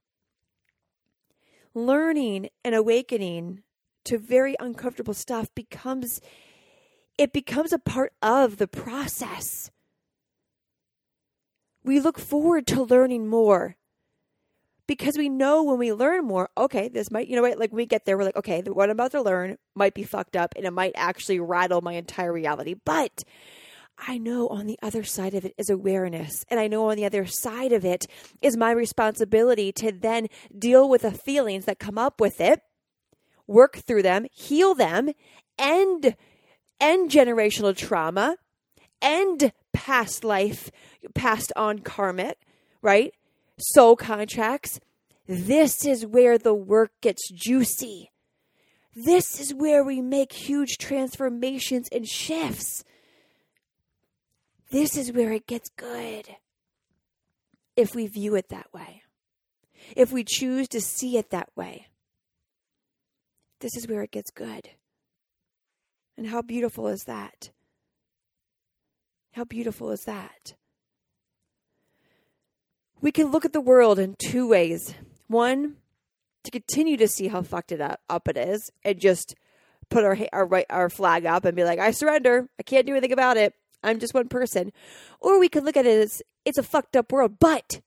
[1.74, 3.62] learning and awakening
[4.06, 6.20] to very uncomfortable stuff becomes
[7.18, 9.70] it becomes a part of the process.
[11.82, 13.76] We look forward to learning more
[14.86, 17.86] because we know when we learn more, okay, this might, you know what, like we
[17.86, 20.66] get there, we're like, okay, what I'm about to learn might be fucked up and
[20.66, 22.74] it might actually rattle my entire reality.
[22.84, 23.24] But
[23.98, 26.44] I know on the other side of it is awareness.
[26.48, 28.06] And I know on the other side of it
[28.42, 32.60] is my responsibility to then deal with the feelings that come up with it,
[33.46, 35.10] work through them, heal them,
[35.58, 36.16] end,
[36.80, 38.36] end generational trauma,
[39.00, 40.70] end past life,
[41.14, 42.38] passed on karmic,
[42.82, 43.14] right?
[43.58, 44.80] Soul contracts.
[45.26, 48.10] This is where the work gets juicy.
[48.94, 52.84] This is where we make huge transformations and shifts.
[54.70, 56.36] This is where it gets good.
[57.76, 59.02] If we view it that way,
[59.96, 61.88] if we choose to see it that way,
[63.60, 64.70] this is where it gets good.
[66.16, 67.50] And how beautiful is that?
[69.32, 70.54] How beautiful is that?
[73.00, 74.94] We can look at the world in two ways.
[75.26, 75.76] One,
[76.44, 79.34] to continue to see how fucked it up, up it is, and just
[79.90, 82.48] put our our our flag up and be like, I surrender.
[82.58, 83.54] I can't do anything about it.
[83.82, 84.72] I'm just one person.
[85.20, 87.80] Or we could look at it as it's a fucked up world, but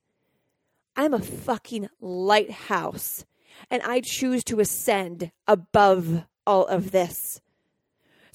[0.96, 3.26] I'm a fucking lighthouse
[3.72, 7.42] and I choose to ascend above all of this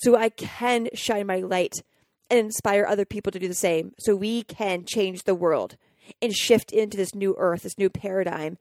[0.02, 1.82] so I can shine my light
[2.30, 5.76] and inspire other people to do the same so we can change the world
[6.20, 8.58] and shift into this new earth, this new paradigm,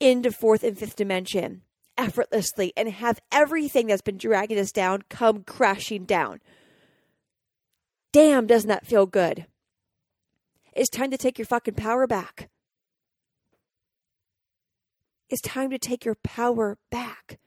[0.00, 1.62] into fourth and fifth dimension
[1.96, 6.40] effortlessly and have everything that's been dragging us down come crashing down
[8.14, 9.46] damn, doesn't that feel good?
[10.72, 12.48] It's time to take your fucking power back.
[15.28, 17.40] It's time to take your power back.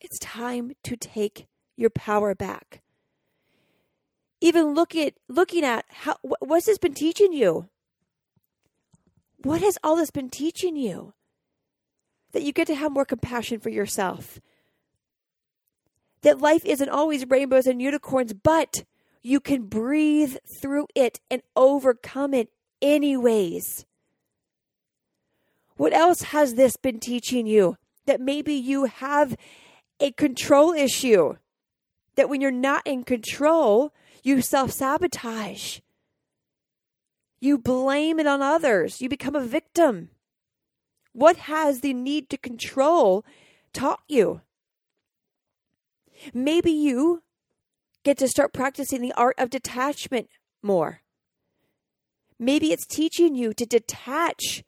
[0.00, 1.46] It's time to take
[1.76, 2.82] your power back.
[4.40, 7.68] Even look at looking at how what's this been teaching you?
[9.42, 11.14] What has all this been teaching you?
[12.32, 14.40] that you get to have more compassion for yourself.
[16.22, 18.84] That life isn't always rainbows and unicorns, but
[19.22, 22.50] you can breathe through it and overcome it
[22.82, 23.86] anyways.
[25.76, 27.76] What else has this been teaching you?
[28.06, 29.36] That maybe you have
[30.00, 31.34] a control issue.
[32.16, 33.92] That when you're not in control,
[34.22, 35.78] you self sabotage.
[37.40, 39.00] You blame it on others.
[39.00, 40.10] You become a victim.
[41.12, 43.24] What has the need to control
[43.72, 44.40] taught you?
[46.34, 47.22] Maybe you
[48.02, 50.28] get to start practicing the art of detachment
[50.62, 51.02] more.
[52.38, 54.62] Maybe it's teaching you to detach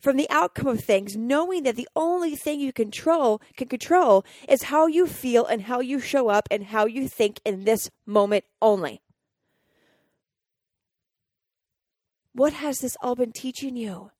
[0.00, 4.64] from the outcome of things, knowing that the only thing you control can control is
[4.64, 8.44] how you feel and how you show up and how you think in this moment
[8.60, 9.00] only.
[12.32, 14.12] What has this all been teaching you?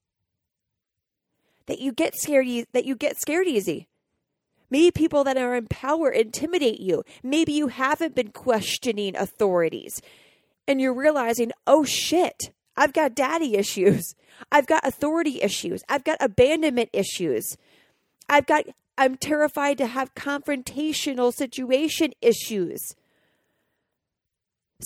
[1.67, 3.89] That you get scared that you get scared easy.
[4.71, 7.03] Maybe people that are in power intimidate you.
[7.23, 10.01] Maybe you haven't been questioning authorities
[10.69, 14.15] and you're realizing, oh shit, I've got daddy issues.
[14.51, 15.83] I've got authority issues.
[15.89, 17.57] I've got abandonment issues.
[18.29, 18.65] I've got,
[18.97, 22.81] I'm terrified to have confrontational situation issues.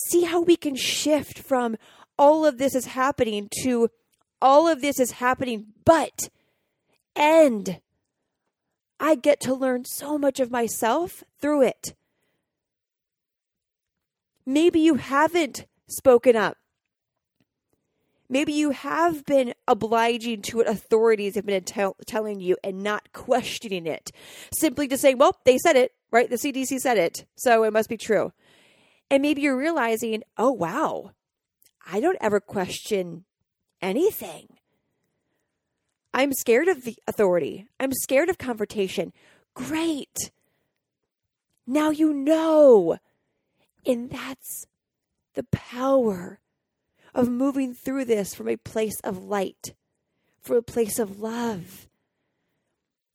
[0.09, 1.77] See how we can shift from
[2.17, 3.89] all of this is happening to
[4.41, 6.29] all of this is happening, but,
[7.15, 7.79] and
[8.99, 11.95] I get to learn so much of myself through it.
[14.45, 16.57] Maybe you haven't spoken up.
[18.27, 23.13] Maybe you have been obliging to what authorities have been tell- telling you and not
[23.13, 24.11] questioning it.
[24.57, 26.29] Simply to say, well, they said it, right?
[26.29, 28.31] The CDC said it, so it must be true.
[29.11, 31.11] And maybe you're realizing, oh, wow,
[31.85, 33.25] I don't ever question
[33.81, 34.47] anything.
[36.13, 37.67] I'm scared of the authority.
[37.79, 39.13] I'm scared of confrontation.
[39.53, 40.31] Great.
[41.67, 42.97] Now you know.
[43.85, 44.65] And that's
[45.35, 46.39] the power
[47.15, 49.73] of moving through this from a place of light,
[50.41, 51.87] from a place of love.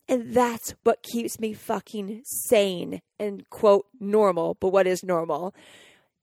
[0.09, 5.55] And that's what keeps me fucking sane and quote normal, but what is normal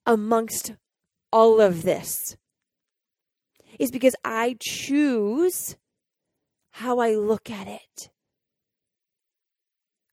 [0.05, 0.73] amongst
[1.31, 2.35] all of this
[3.79, 5.77] is because I choose
[6.71, 8.09] how I look at it.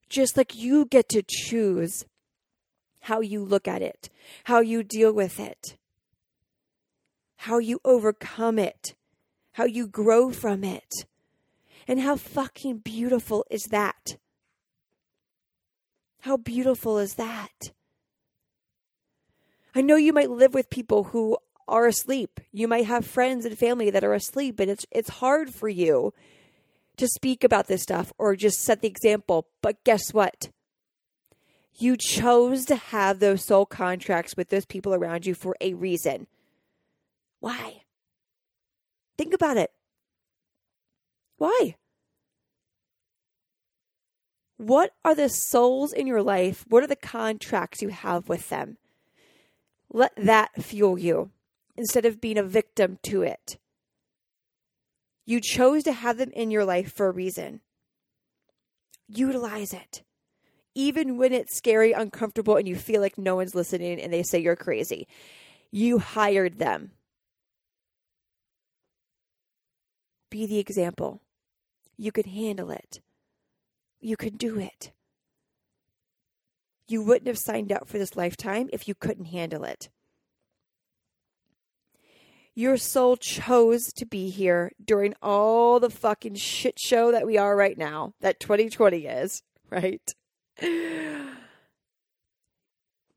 [0.08, 2.04] Just like you get to choose
[3.00, 4.10] how you look at it,
[4.44, 5.76] how you deal with it,
[7.44, 8.94] how you overcome it,
[9.52, 11.04] how you grow from it.
[11.86, 14.16] And how fucking beautiful is that?
[16.20, 17.72] How beautiful is that?
[19.74, 21.36] I know you might live with people who
[21.68, 22.40] are asleep.
[22.50, 26.14] You might have friends and family that are asleep, and it's it's hard for you
[26.96, 29.48] to speak about this stuff or just set the example.
[29.60, 30.48] But guess what?
[31.74, 36.26] You chose to have those soul contracts with those people around you for a reason.
[37.44, 37.82] Why?
[39.18, 39.70] Think about it.
[41.36, 41.76] Why?
[44.56, 46.64] What are the souls in your life?
[46.70, 48.78] What are the contracts you have with them?
[49.92, 51.32] Let that fuel you
[51.76, 53.58] instead of being a victim to it.
[55.26, 57.60] You chose to have them in your life for a reason.
[59.06, 60.02] Utilize it
[60.74, 64.38] even when it's scary, uncomfortable, and you feel like no one's listening and they say
[64.38, 65.06] you're crazy.
[65.70, 66.92] You hired them.
[70.34, 71.20] Be the example.
[71.96, 73.00] You can handle it.
[74.00, 74.90] You can do it.
[76.88, 79.90] You wouldn't have signed up for this lifetime if you couldn't handle it.
[82.52, 87.54] Your soul chose to be here during all the fucking shit show that we are
[87.54, 90.14] right now, that 2020 is, right?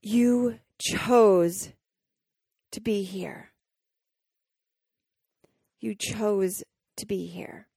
[0.04, 1.70] You chose
[2.72, 3.54] to be here.
[5.80, 6.64] You chose
[6.98, 7.68] to be here.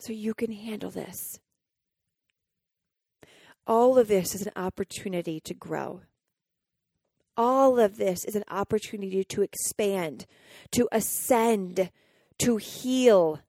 [0.00, 1.38] So you can handle this.
[3.66, 6.02] All of this is an opportunity to grow.
[7.36, 10.26] All of this is an opportunity to expand,
[10.72, 11.90] to ascend,
[12.38, 13.40] to heal,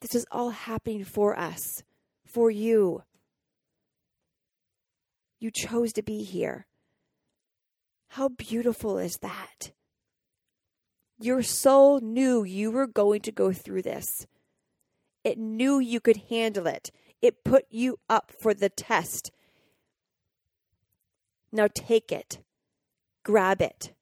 [0.00, 1.82] This is all happening for us,
[2.26, 3.02] for you.
[5.38, 6.66] You chose to be here.
[8.10, 9.72] How beautiful is that?
[11.18, 14.26] Your soul knew you were going to go through this.
[15.22, 16.90] It knew you could handle it.
[17.20, 19.30] It put you up for the test.
[21.52, 22.38] Now take it,
[23.24, 23.92] grab it,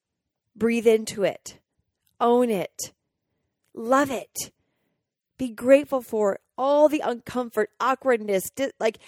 [0.55, 1.59] breathe into it,
[2.21, 2.93] Own it.
[3.75, 4.51] Love it.
[5.39, 8.51] Be grateful for all the uncomfort, awkwardness,
[8.81, 8.99] like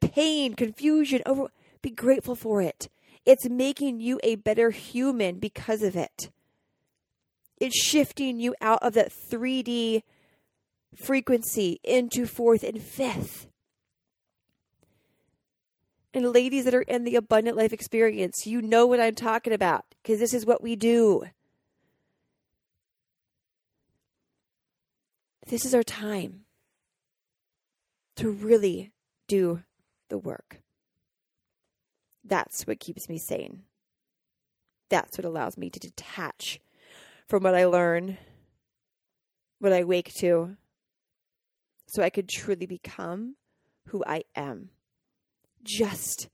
[0.00, 1.22] pain, confusion.
[1.26, 1.48] Over,
[1.82, 2.88] be grateful for it.
[3.24, 6.30] It's making you a better human because of it.
[7.58, 10.02] It's shifting you out of that 3D
[10.96, 13.46] frequency into fourth and fifth.
[16.14, 19.84] And ladies that are in the abundant life experience, you know what I'm talking about
[20.02, 21.24] because this is what we do.
[25.46, 26.40] This is our time
[28.16, 28.92] to really
[29.26, 29.62] do
[30.08, 30.60] the work.
[32.24, 33.62] That's what keeps me sane.
[34.88, 36.60] That's what allows me to detach
[37.28, 38.18] from what I learn,
[39.58, 40.56] what I wake to,
[41.86, 43.36] so I could truly become
[43.88, 44.70] who I am,
[45.62, 46.28] just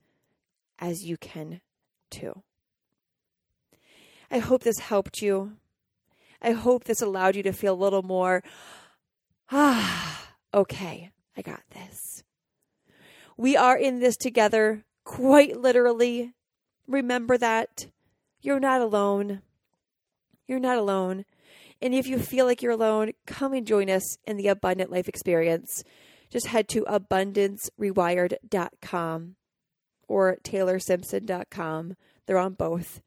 [0.77, 1.61] as you can
[2.09, 2.43] too.
[4.31, 5.53] I hope this helped you.
[6.41, 8.43] I hope this allowed you to feel a little more,
[9.51, 12.23] ah, okay, I got this.
[13.35, 16.33] We are in this together, quite literally.
[16.87, 17.87] Remember that.
[18.41, 19.43] You're not alone.
[20.47, 21.25] You're not alone.
[21.81, 25.07] And if you feel like you're alone, come and join us in the Abundant Life
[25.07, 25.83] Experience.
[26.29, 29.35] Just head to abundancerewired.com
[30.07, 31.95] or taylorsimpson.com.
[32.25, 33.01] They're on both.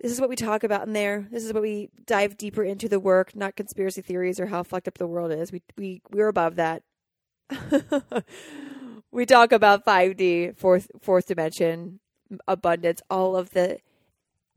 [0.00, 1.28] This is what we talk about in there.
[1.30, 4.88] This is what we dive deeper into the work, not conspiracy theories or how fucked
[4.88, 5.52] up the world is.
[5.52, 6.82] We we we're above that.
[9.12, 12.00] we talk about 5D, fourth fourth dimension,
[12.46, 13.78] abundance, all of the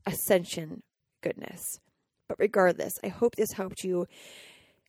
[0.06, 0.82] ascension
[1.22, 1.80] goodness.
[2.28, 4.06] But regardless, I hope this helped you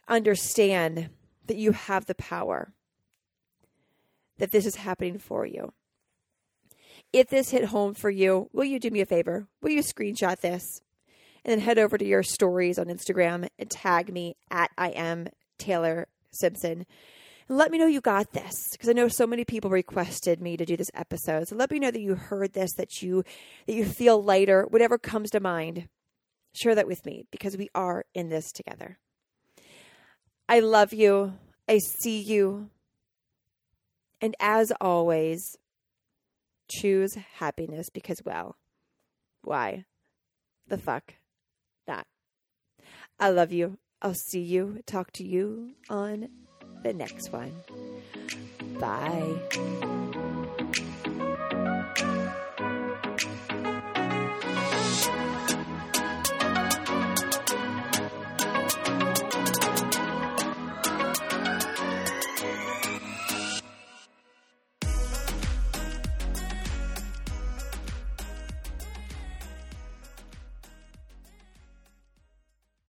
[0.07, 1.09] understand
[1.47, 2.73] that you have the power,
[4.37, 5.73] that this is happening for you.
[7.11, 9.47] If this hit home for you, will you do me a favor?
[9.61, 10.81] Will you screenshot this
[11.43, 15.27] and then head over to your stories on Instagram and tag me at I am
[15.57, 16.85] Taylor Simpson
[17.47, 20.57] and let me know you got this because I know so many people requested me
[20.57, 21.47] to do this episode.
[21.47, 23.23] So let me know that you heard this, that you
[23.67, 25.87] that you feel lighter, whatever comes to mind
[26.55, 28.97] share that with me because we are in this together.
[30.47, 31.33] I love you.
[31.67, 32.69] I see you.
[34.21, 35.57] And as always,
[36.69, 38.55] choose happiness because, well,
[39.43, 39.85] why
[40.67, 41.15] the fuck
[41.87, 42.07] not?
[43.19, 43.77] I love you.
[44.01, 46.29] I'll see you, talk to you on
[46.85, 47.51] the next one.
[48.79, 50.04] Bye.